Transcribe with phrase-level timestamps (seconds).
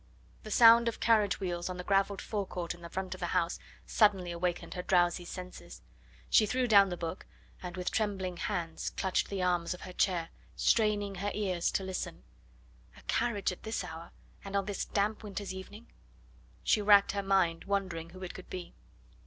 [0.41, 3.59] The sound of carriage wheels on the gravelled forecourt in the front of the house
[3.85, 5.83] suddenly awakened her drowsy senses.
[6.27, 7.27] She threw down the book,
[7.61, 12.23] and with trembling hands clutched the arms of her chair, straining her ears to listen.
[12.97, 14.09] A carriage at this hour
[14.43, 15.85] and on this damp winter's evening!
[16.63, 18.73] She racked her mind wondering who it could be.